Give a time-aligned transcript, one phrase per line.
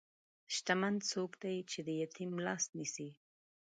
[0.55, 3.09] شتمن څوک دی چې د یتیم لاس نیسي.